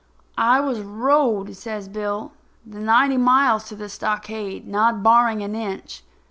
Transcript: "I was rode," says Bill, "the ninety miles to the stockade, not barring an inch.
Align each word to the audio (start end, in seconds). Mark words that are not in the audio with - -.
"I 0.39 0.59
was 0.61 0.79
rode," 0.79 1.55
says 1.55 1.87
Bill, 1.87 2.31
"the 2.65 2.79
ninety 2.79 3.17
miles 3.17 3.65
to 3.65 3.75
the 3.75 3.87
stockade, 3.87 4.67
not 4.67 5.03
barring 5.03 5.43
an 5.43 5.53
inch. 5.53 6.01